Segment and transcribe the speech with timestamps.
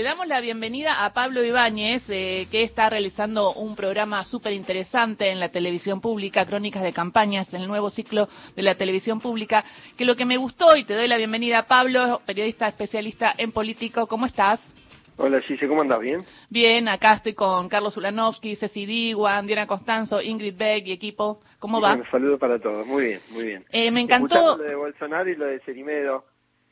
[0.00, 5.28] Le damos la bienvenida a Pablo Ibáñez, eh, que está realizando un programa súper interesante
[5.28, 8.26] en la televisión pública, Crónicas de Campañas, en el nuevo ciclo
[8.56, 9.62] de la televisión pública,
[9.98, 14.06] que lo que me gustó, y te doy la bienvenida, Pablo, periodista especialista en político,
[14.06, 14.74] ¿cómo estás?
[15.18, 16.00] Hola, Gise, ¿cómo andas?
[16.00, 16.24] ¿Bien?
[16.48, 21.42] Bien, acá estoy con Carlos Ulanovsky, Ceci Diguan, Diana Constanzo, Ingrid Beck y equipo.
[21.58, 21.92] ¿Cómo va?
[21.96, 22.86] Un saludo para todos.
[22.86, 23.66] Muy bien, muy bien.
[23.70, 24.56] Eh, me encantó...
[24.56, 26.24] lo de Bolsonaro y lo de Cerimedo.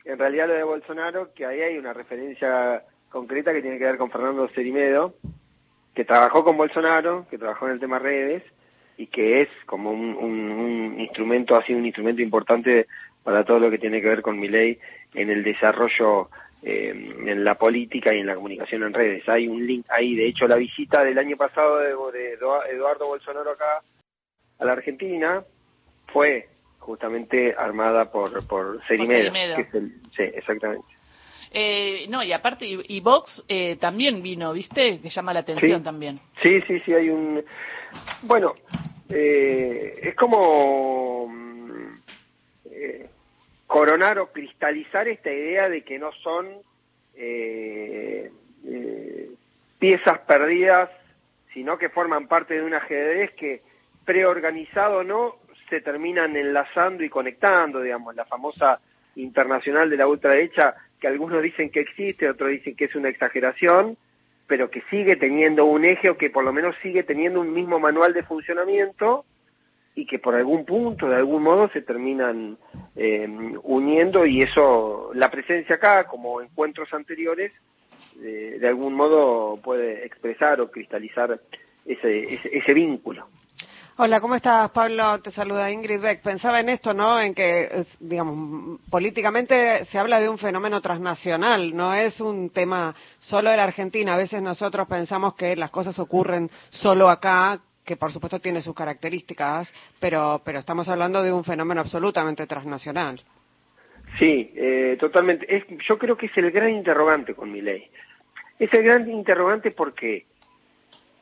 [0.06, 3.98] En realidad lo de Bolsonaro, que ahí hay una referencia concreta que tiene que ver
[3.98, 5.14] con Fernando Cerimedo,
[5.94, 8.42] que trabajó con Bolsonaro, que trabajó en el tema redes
[8.96, 12.86] y que es como un, un instrumento, ha sido un instrumento importante
[13.22, 14.78] para todo lo que tiene que ver con mi ley
[15.14, 16.28] en el desarrollo
[16.62, 19.28] eh, en la política y en la comunicación en redes.
[19.28, 21.90] Hay un link ahí, de hecho la visita del año pasado de,
[22.32, 23.80] Eduardo Bolsonaro acá
[24.58, 25.44] a la Argentina
[26.08, 26.48] fue
[26.80, 30.86] justamente armada por por Cerimedo, que es el, sí, exactamente.
[31.50, 35.00] Eh, no, y aparte, y, Vox eh, también vino, ¿viste?
[35.00, 36.20] Que llama la atención también.
[36.42, 37.44] Sí, sí, sí, hay un...
[38.22, 38.54] Bueno,
[39.08, 41.28] eh, es como
[43.68, 46.48] coronar o cristalizar esta idea de que no son
[47.14, 48.30] eh,
[48.64, 49.30] eh,
[49.78, 50.90] piezas perdidas,
[51.52, 53.62] sino que forman parte de un ajedrez que
[54.04, 55.36] preorganizado o no
[55.68, 58.80] se terminan enlazando y conectando, digamos, la famosa
[59.16, 63.96] internacional de la ultraderecha que algunos dicen que existe, otros dicen que es una exageración,
[64.46, 67.78] pero que sigue teniendo un eje o que por lo menos sigue teniendo un mismo
[67.78, 69.24] manual de funcionamiento
[69.94, 72.56] y que por algún punto, de algún modo, se terminan
[72.94, 73.28] eh,
[73.64, 77.52] uniendo y eso, la presencia acá, como encuentros anteriores,
[78.14, 81.40] de algún modo puede expresar o cristalizar
[81.84, 83.26] ese, ese, vínculo.
[84.00, 85.18] Hola, ¿cómo estás, Pablo?
[85.18, 86.22] Te saluda Ingrid Beck.
[86.22, 87.20] Pensaba en esto, ¿no?
[87.20, 93.50] En que, digamos, políticamente se habla de un fenómeno transnacional, no es un tema solo
[93.50, 94.14] de la Argentina.
[94.14, 98.72] A veces nosotros pensamos que las cosas ocurren solo acá, que por supuesto tiene sus
[98.72, 99.68] características,
[99.98, 103.20] pero, estamos hablando de un fenómeno absolutamente transnacional.
[104.20, 105.44] Sí, eh, totalmente.
[105.56, 107.90] Es, yo creo que es el gran interrogante con mi ley.
[108.60, 110.26] Es el gran interrogante porque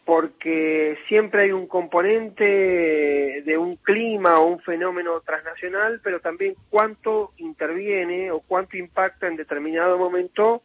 [0.06, 7.32] porque siempre hay un componente de un clima o un fenómeno transnacional, pero también cuánto
[7.38, 10.62] interviene o cuánto impacta en determinado momento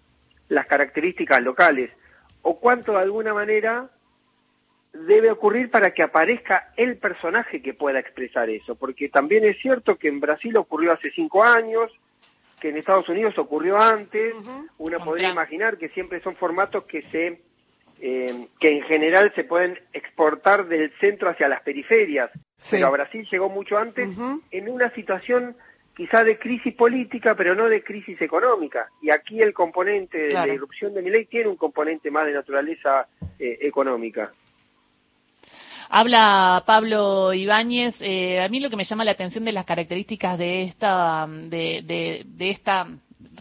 [0.47, 1.90] las características locales,
[2.44, 3.90] o cuánto de alguna manera
[4.94, 9.96] debe ocurrir para que aparezca el personaje que pueda expresar eso, porque también es cierto
[9.96, 11.91] que en Brasil ocurrió hace cinco años,
[12.59, 14.35] que en Estados Unidos ocurrió antes,
[14.78, 17.41] uno podría imaginar que siempre son formatos que se
[18.03, 22.31] eh, que en general se pueden exportar del centro hacia las periferias,
[22.72, 24.17] pero a Brasil llegó mucho antes
[24.50, 25.56] en una situación
[25.95, 28.88] quizá de crisis política, pero no de crisis económica.
[29.03, 32.34] Y aquí el componente de la irrupción de mi ley tiene un componente más de
[32.34, 33.07] naturaleza
[33.38, 34.31] eh, económica.
[35.89, 37.97] Habla Pablo Ibáñez.
[38.00, 41.83] Eh, a mí lo que me llama la atención de las características de esta, de,
[42.25, 42.88] de, esta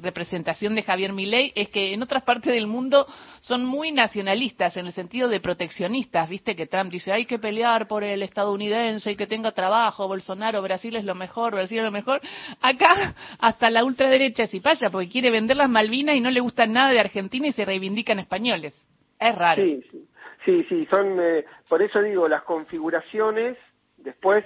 [0.02, 3.06] representación de Javier Milei es que en otras partes del mundo
[3.40, 7.86] son muy nacionalistas en el sentido de proteccionistas, viste que Trump dice hay que pelear
[7.86, 11.90] por el estadounidense y que tenga trabajo, Bolsonaro, Brasil es lo mejor, Brasil es lo
[11.90, 12.20] mejor.
[12.60, 16.66] Acá hasta la ultraderecha si pasa porque quiere vender las Malvinas y no le gusta
[16.66, 18.84] nada de Argentina y se reivindican españoles.
[19.18, 19.62] Es raro.
[20.44, 20.86] Sí, sí.
[20.90, 23.58] Son, eh, por eso digo, las configuraciones
[23.98, 24.44] después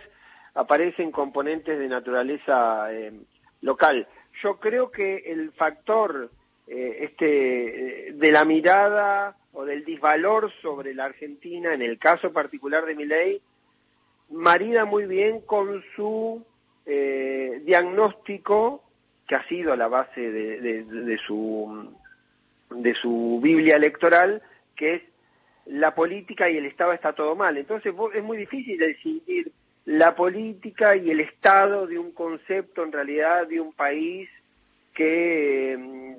[0.54, 3.12] aparecen componentes de naturaleza eh,
[3.60, 4.06] local.
[4.42, 6.30] Yo creo que el factor
[6.66, 12.84] eh, este de la mirada o del disvalor sobre la Argentina, en el caso particular
[12.84, 13.40] de mi ley,
[14.30, 16.44] marida muy bien con su
[17.64, 18.84] diagnóstico
[19.26, 21.90] que ha sido la base de, de, su
[22.70, 24.42] de su Biblia electoral,
[24.76, 25.02] que es
[25.66, 27.56] la política y el Estado está todo mal.
[27.56, 29.50] Entonces es muy difícil decidir
[29.86, 34.28] la política y el Estado de un concepto en realidad de un país
[34.94, 36.14] que mm,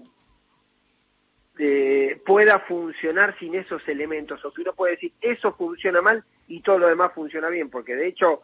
[1.58, 6.62] eh, pueda funcionar sin esos elementos o que uno puede decir eso funciona mal y
[6.62, 8.42] todo lo demás funciona bien porque de hecho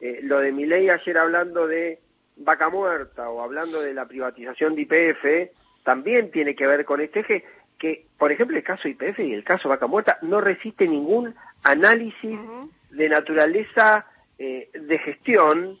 [0.00, 1.98] eh, lo de mi ley ayer hablando de
[2.36, 5.52] vaca muerta o hablando de la privatización de IPF
[5.84, 7.44] también tiene que ver con este eje
[7.78, 12.38] que, por ejemplo, el caso IPF y el caso Vaca Muerta no resiste ningún análisis
[12.90, 14.06] de naturaleza
[14.44, 15.78] eh, de gestión.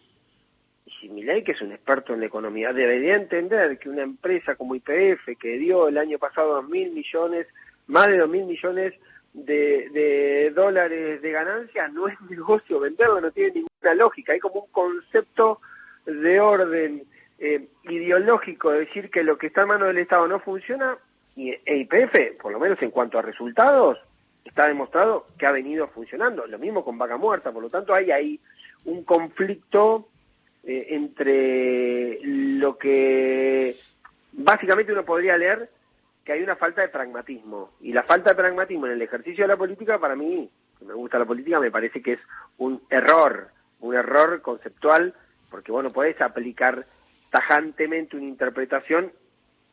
[0.86, 4.76] Y si Milei, que es un experto en economía, debería entender que una empresa como
[4.76, 7.48] IPF, que dio el año pasado dos mil millones,
[7.88, 8.94] más de dos mil millones
[9.32, 14.32] de, dólares de ganancia, no es negocio venderlo, no tiene ninguna lógica.
[14.32, 15.60] Hay como un concepto
[16.06, 17.02] de orden
[17.40, 20.96] eh, ideológico, decir que lo que está en manos del Estado no funciona,
[21.34, 23.98] Y EIPF, por lo menos en cuanto a resultados,
[24.44, 26.46] está demostrado que ha venido funcionando.
[26.46, 28.40] Lo mismo con Vaca Muerta, por lo tanto hay ahí
[28.84, 30.08] un conflicto
[30.64, 33.76] eh, entre lo que
[34.32, 35.70] básicamente uno podría leer
[36.24, 37.72] que hay una falta de pragmatismo.
[37.80, 40.48] Y la falta de pragmatismo en el ejercicio de la política, para mí,
[40.78, 42.20] que me gusta la política, me parece que es
[42.58, 43.48] un error,
[43.80, 45.14] un error conceptual,
[45.50, 46.86] porque bueno, podés aplicar
[47.30, 49.12] tajantemente una interpretación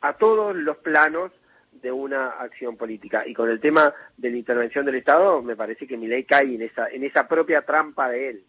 [0.01, 1.31] a todos los planos
[1.71, 3.27] de una acción política.
[3.27, 6.55] Y con el tema de la intervención del Estado, me parece que mi ley cae
[6.55, 8.43] en esa, en esa propia trampa de él.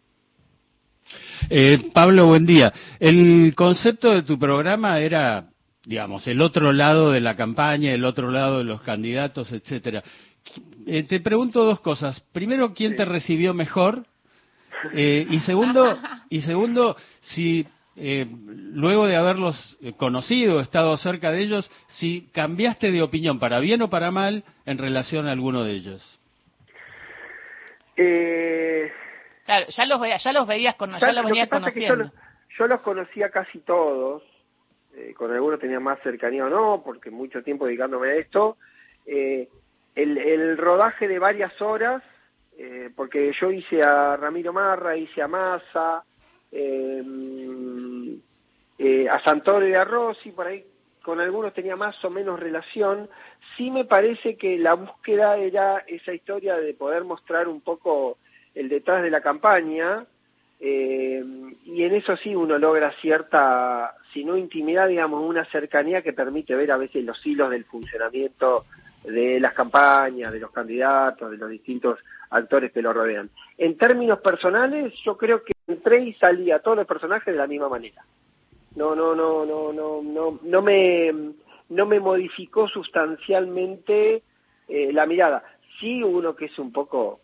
[1.49, 2.73] Eh, Pablo, buen día.
[2.99, 5.47] El concepto de tu programa era,
[5.85, 10.03] digamos, el otro lado de la campaña, el otro lado de los candidatos, etcétera.
[10.87, 12.21] Eh, te pregunto dos cosas.
[12.33, 14.05] Primero, ¿quién te recibió mejor?
[14.95, 15.99] Eh, y segundo,
[16.31, 17.67] y segundo, si
[17.97, 18.27] eh,
[18.73, 23.91] luego de haberlos conocido, estado cerca de ellos, si cambiaste de opinión, para bien o
[23.91, 26.19] para mal, en relación a alguno de ellos.
[27.97, 28.91] Eh,
[29.51, 32.11] claro, ya los, ya los veías, con, ya los venías conociendo.
[32.59, 34.23] Yo, los conocía casi todos,
[34.95, 38.57] eh, con algunos tenía más cercanía o no, porque mucho tiempo dedicándome a esto.
[39.07, 39.49] el,
[39.95, 42.03] el rodaje de varias horas,
[42.95, 46.05] porque yo hice a Ramiro Marra, hice a Massa,
[46.53, 47.03] eh,
[48.79, 50.65] eh, a Santoro y a Rossi, por ahí
[51.03, 53.09] con algunos tenía más o menos relación.
[53.57, 58.19] Sí me parece que la búsqueda era esa historia de poder mostrar un poco
[58.55, 60.05] el detrás de la campaña,
[60.59, 61.25] eh,
[61.65, 66.55] y en eso sí uno logra cierta, si no intimidad, digamos, una cercanía que permite
[66.55, 68.65] ver a veces los hilos del funcionamiento
[69.05, 71.99] de las campañas, de los candidatos, de los distintos
[72.31, 73.31] actores que lo rodean.
[73.57, 77.47] En términos personales, yo creo que entré y salí a todos los personajes de la
[77.47, 78.05] misma manera.
[78.77, 81.13] No, no, no, no, no, no, no me,
[81.71, 84.23] no me modificó sustancialmente
[84.69, 85.43] eh, la mirada.
[85.81, 87.21] Sí, uno que es un poco,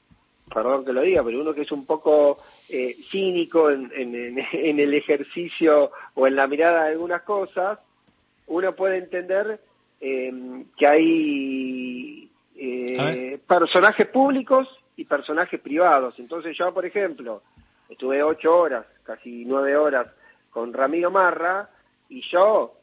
[0.52, 2.38] perdón que lo diga, pero uno que es un poco
[2.68, 7.78] eh, cínico en, en, en, el ejercicio o en la mirada de algunas cosas,
[8.46, 9.60] uno puede entender
[10.00, 16.18] eh, que hay eh, personajes públicos y personajes privados.
[16.18, 17.42] Entonces yo, por ejemplo,
[17.88, 20.08] estuve ocho horas, casi nueve horas
[20.50, 21.68] con Ramiro Marra
[22.08, 22.76] y yo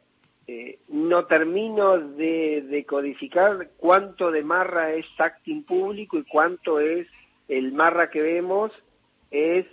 [0.45, 7.07] eh, no termino de, codificar cuánto de Marra es acting público y cuánto es
[7.47, 8.71] el Marra que vemos
[9.31, 9.65] es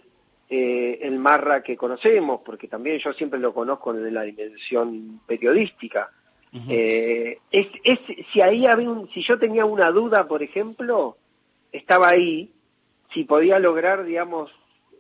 [0.49, 6.11] eh, el Marra que conocemos, porque también yo siempre lo conozco desde la dimensión periodística.
[6.69, 8.01] Eh, es, es,
[8.33, 11.17] si ahí había un, si yo tenía una duda, por ejemplo,
[11.71, 12.51] estaba ahí,
[13.15, 14.51] si podía lograr, digamos,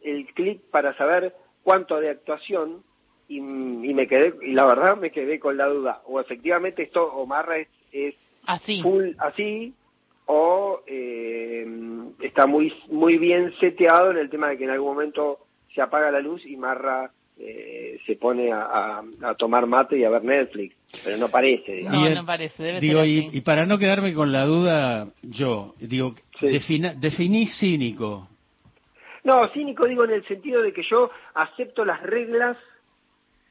[0.05, 2.85] el clic para saber cuánto de actuación
[3.29, 7.59] y, me quedé y la verdad me quedé con la duda o efectivamente esto Omarra
[7.59, 8.15] es, es
[8.45, 9.73] así full así
[10.27, 11.50] o eh,
[12.31, 15.39] está muy muy bien seteado en el tema de que en algún momento
[15.75, 19.03] se apaga la luz y Marra eh, se pone a,
[19.37, 21.83] tomar mate y a ver Netflix, pero no parece.
[21.83, 27.47] No, no parece, debe digo, y, para no quedarme con la duda, yo, digo, definí
[27.47, 28.29] cínico.
[29.25, 32.57] No, cínico digo en el sentido de que yo acepto las reglas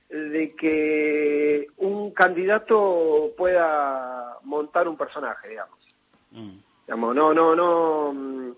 [0.10, 5.80] de que un candidato pueda montar un personaje, digamos.
[6.32, 6.58] Mm.
[6.86, 8.56] Digamos, no, no, no.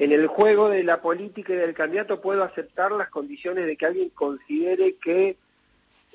[0.00, 3.84] En el juego de la política y del candidato puedo aceptar las condiciones de que
[3.84, 5.36] alguien considere que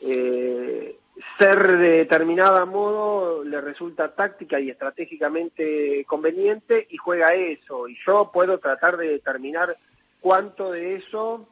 [0.01, 0.95] eh,
[1.37, 7.87] ser de determinada modo le resulta táctica y estratégicamente conveniente y juega eso.
[7.87, 9.77] Y yo puedo tratar de determinar
[10.19, 11.47] cuánto de eso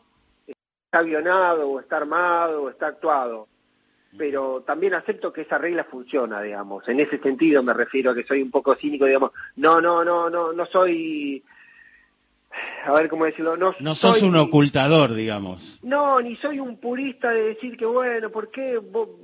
[0.48, 3.48] está avionado o está armado o está actuado.
[4.18, 6.88] Pero también acepto que esa regla funciona, digamos.
[6.90, 9.34] En ese sentido me refiero a que soy un poco cínico, digamos.
[9.56, 11.44] No, no, no, no, no soy
[12.86, 15.80] a ver cómo decirlo, no, no sos un ocultador, digamos.
[15.84, 18.80] No, ni soy un purista de decir que bueno, ¿por qué,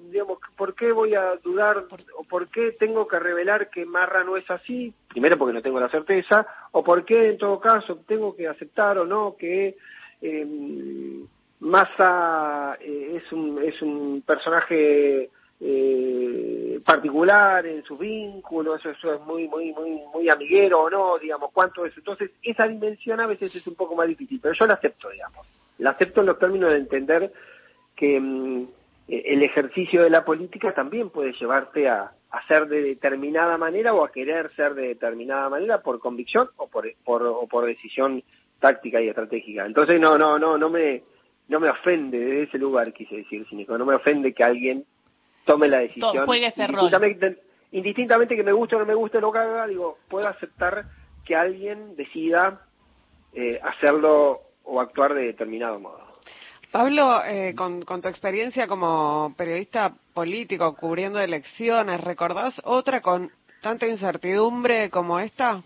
[0.09, 1.85] digamos, por qué voy a dudar
[2.17, 4.93] o por qué tengo que revelar que Marra no es así?
[5.09, 8.97] Primero porque no tengo la certeza, o por qué en todo caso tengo que aceptar
[8.97, 9.75] o no que
[10.21, 10.47] eh,
[11.59, 15.29] Massa eh, es un es un personaje
[15.61, 21.51] eh, particular en sus vínculos, eso, es muy, muy, muy, muy amiguero o no, digamos,
[21.53, 21.95] cuánto es.
[21.97, 25.47] Entonces, esa dimensión a veces es un poco más difícil, pero yo la acepto, digamos.
[25.79, 27.31] La acepto en los términos de entender
[27.95, 28.67] que mm,
[29.07, 34.05] el ejercicio de la política también puede llevarte a, a ser de determinada manera o
[34.05, 38.23] a querer ser de determinada manera por convicción o por, por, o por decisión
[38.59, 39.65] táctica y estratégica.
[39.65, 41.01] Entonces, no, no, no, no me,
[41.47, 44.85] no me ofende de ese lugar, quise decir, sino no me ofende que alguien
[45.49, 46.27] tome la decisión.
[47.71, 50.85] indistintamente que me guste o no me guste lo que haga, digo, puedo aceptar
[51.25, 52.61] que alguien decida
[53.33, 56.07] eh, hacerlo o actuar de determinado modo.
[56.71, 64.91] Pablo, eh, con, tu experiencia como periodista político cubriendo elecciones, ¿recordás otra con tanta incertidumbre
[64.91, 65.63] como esta?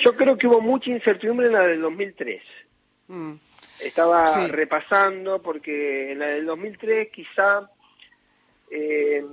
[0.00, 2.42] Yo creo que hubo mucha incertidumbre en la del 2003.
[3.08, 3.32] Mm.
[3.80, 7.68] Estaba repasando porque en la del 2003 quizá
[8.74, 9.24] eh,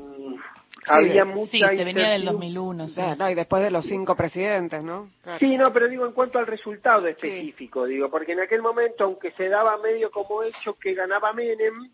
[0.87, 3.01] había mucha sí, se venía del 2001, sí.
[3.31, 5.09] y después de los cinco presidentes, ¿no?
[5.39, 9.31] Sí, no, pero digo en cuanto al resultado específico, digo, porque en aquel momento, aunque
[9.31, 11.89] se daba medio como hecho que ganaba Menem,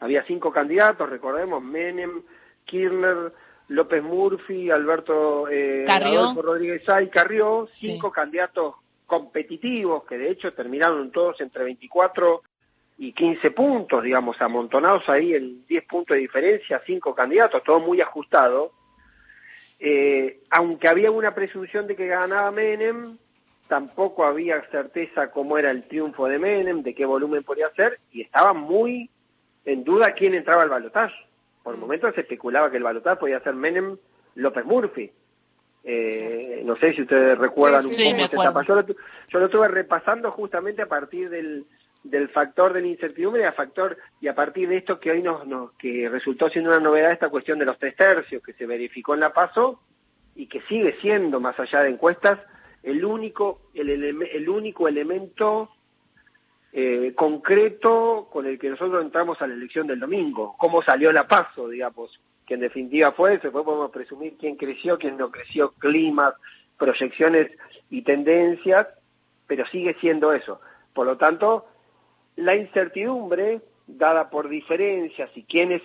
[0.00, 2.22] había cinco candidatos, recordemos, Menem,
[2.64, 3.32] Kirchner,
[3.68, 5.84] López Murphy, Alberto eh,
[6.36, 8.74] Rodríguez Say, Carrió, cinco candidatos
[9.06, 12.42] competitivos que de hecho terminaron todos entre 24
[12.96, 18.00] y 15 puntos, digamos, amontonados ahí en 10 puntos de diferencia, cinco candidatos, todo muy
[18.00, 18.72] ajustado.
[19.80, 23.18] Eh, aunque había una presunción de que ganaba Menem,
[23.66, 28.22] tampoco había certeza cómo era el triunfo de Menem, de qué volumen podía ser, y
[28.22, 29.10] estaba muy
[29.64, 31.14] en duda quién entraba al balotaje.
[31.62, 33.96] Por el momento se especulaba que el balotaje podía ser Menem
[34.36, 35.10] López Murphy.
[35.82, 38.62] Eh, no sé si ustedes recuerdan un poco esa etapa.
[38.66, 41.66] Yo lo, yo lo estuve repasando justamente a partir del,
[42.04, 45.46] del factor de la incertidumbre a factor y a partir de esto que hoy nos,
[45.46, 49.14] nos, que resultó siendo una novedad esta cuestión de los tres tercios que se verificó
[49.14, 49.80] en la paso
[50.36, 52.38] y que sigue siendo más allá de encuestas
[52.82, 55.70] el único el, el único elemento
[56.74, 60.56] eh, concreto con el que nosotros entramos a la elección del domingo.
[60.58, 64.98] Cómo salió la paso digamos que en definitiva fue eso después podemos presumir quién creció
[64.98, 66.34] quién no creció climas
[66.76, 67.50] proyecciones
[67.88, 68.88] y tendencias
[69.46, 70.60] pero sigue siendo eso.
[70.92, 71.66] Por lo tanto
[72.36, 75.82] la incertidumbre dada por diferencias y quiénes,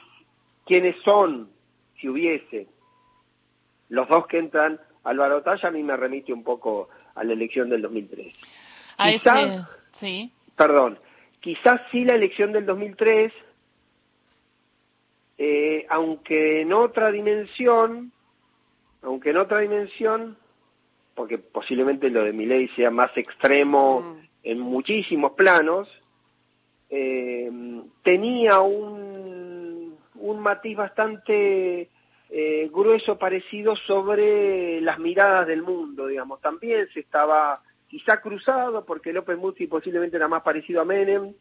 [0.65, 1.49] quiénes son,
[1.99, 2.67] si hubiese,
[3.89, 7.69] los dos que entran al balotaje, a mí me remite un poco a la elección
[7.69, 8.33] del 2003.
[8.97, 10.31] quizás, sí.
[10.55, 10.99] Perdón,
[11.39, 13.33] quizás sí la elección del 2003,
[15.37, 18.11] eh, aunque en otra dimensión,
[19.01, 20.37] aunque en otra dimensión,
[21.15, 24.17] porque posiblemente lo de mi ley sea más extremo mm.
[24.43, 25.89] en muchísimos planos,
[26.89, 27.51] eh,
[28.03, 31.89] tenía un, un matiz bastante
[32.29, 36.41] eh, grueso parecido sobre las miradas del mundo, digamos.
[36.41, 41.33] También se estaba quizá cruzado, porque López Murphy posiblemente era más parecido a Menem,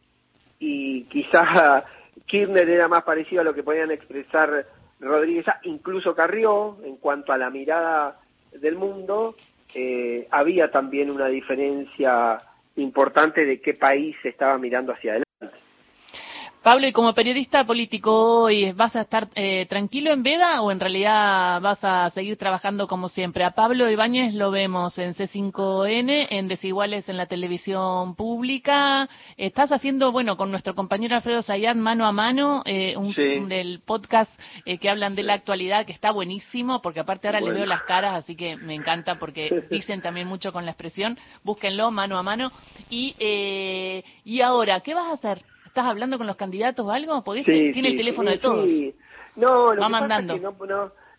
[0.59, 1.85] y quizá
[2.27, 4.67] Kirchner era más parecido a lo que podían expresar
[5.01, 8.19] Rodríguez, incluso Carrió, en cuanto a la mirada
[8.53, 9.37] del mundo,
[9.75, 12.41] eh, había también una diferencia
[12.77, 15.28] importante de qué país se estaba mirando hacia adelante.
[16.69, 20.79] Pablo, y como periodista político hoy, ¿vas a estar eh, tranquilo en Veda o en
[20.79, 23.45] realidad vas a seguir trabajando como siempre?
[23.45, 29.09] A Pablo Ibáñez lo vemos en C5N, en Desiguales en la televisión pública.
[29.39, 33.15] Estás haciendo, bueno, con nuestro compañero Alfredo Sayad, mano a mano, eh, un,
[33.49, 37.55] del podcast eh, que hablan de la actualidad, que está buenísimo, porque aparte ahora les
[37.55, 41.19] veo las caras, así que me encanta porque dicen también mucho con la expresión.
[41.45, 42.53] Búsquenlo mano a mano.
[42.91, 43.15] Y,
[44.23, 45.43] y ahora, ¿qué vas a hacer?
[45.69, 47.23] ¿Estás hablando con los candidatos o algo?
[47.45, 48.71] tiene el teléfono de todos.
[49.37, 50.35] No, lo Va mandando.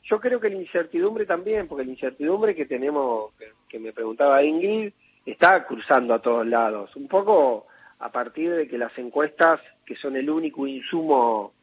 [0.03, 3.31] yo creo que la incertidumbre también, porque la incertidumbre que tenemos,
[3.69, 4.91] que, me preguntaba Ingrid,
[5.23, 6.95] está cruzando a todos lados.
[6.95, 7.67] Un poco
[7.99, 11.53] a partir de que las encuestas, que son el único insumo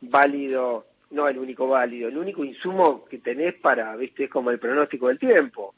[0.00, 4.58] válido, no el único válido, el único insumo que tenés para, viste, es como el
[4.58, 5.74] pronóstico del tiempo.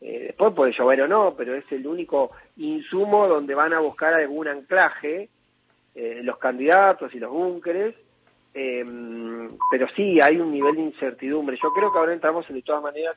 [0.00, 4.14] Eh, después puede llover o no, pero es el único insumo donde van a buscar
[4.14, 5.28] algún anclaje
[5.94, 7.94] eh, los candidatos y los búnkeres,
[8.52, 11.56] em, pero sí hay un nivel de incertidumbre.
[11.62, 13.16] Yo creo que ahora entramos de todas maneras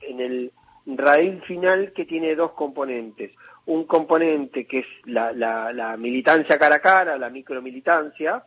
[0.00, 0.52] en el,
[0.86, 3.32] raíz final que tiene dos componentes.
[3.66, 8.42] Un componente que es la, la, militancia cara a cara, la micromilitancia,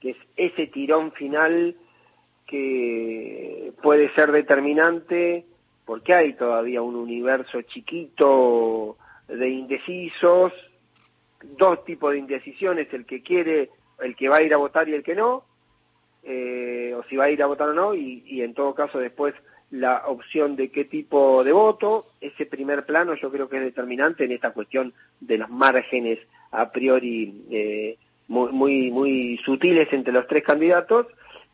[0.00, 1.74] que es ese tirón final
[2.46, 5.44] que puede ser determinante
[5.86, 8.96] porque hay todavía un universo chiquito
[9.28, 10.52] de indecisos
[11.42, 14.94] dos tipos de indecisiones, el que quiere, el que va a ir a votar y
[14.94, 15.44] el que no,
[16.22, 18.98] eh, o si va a ir a votar o no, y, y, en todo caso
[18.98, 19.34] después
[19.70, 24.24] la opción de qué tipo de voto, ese primer plano yo creo que es determinante
[24.24, 26.18] en esta cuestión de los márgenes
[26.52, 27.96] a priori eh,
[28.28, 31.06] muy, muy, muy sutiles entre los tres candidatos,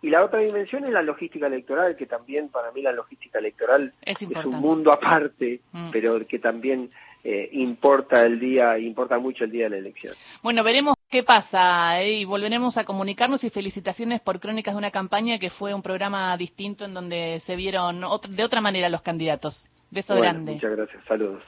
[0.03, 3.93] y la otra dimensión es la logística electoral, que también para mí la logística electoral
[4.03, 5.91] es, un mundo aparte, mm.
[5.93, 6.91] pero que también
[7.25, 10.15] eh, importa el día, importa mucho el día de la elección.
[10.43, 14.91] Bueno, veremos qué pasa eh, y volveremos a comunicarnos y felicitaciones por Crónicas de una
[14.91, 19.69] campaña que fue un programa distinto en donde se vieron de otra manera los candidatos.
[19.91, 20.55] Beso grande.
[20.55, 21.43] Muchas gracias, saludos.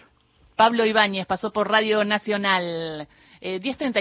[0.55, 3.09] Pablo Ibáñez pasó por Radio Nacional.
[3.41, 3.59] Eh,